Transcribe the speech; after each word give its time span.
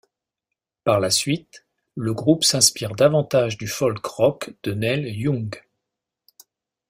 Par 0.83 0.99
la 0.99 1.11
suite, 1.11 1.63
le 1.93 2.15
groupe 2.15 2.43
s'inspire 2.43 2.95
davantage 2.95 3.59
du 3.59 3.67
folk 3.67 4.03
rock 4.03 4.51
de 4.63 4.71
Neil 4.73 5.07
Young. 5.15 5.61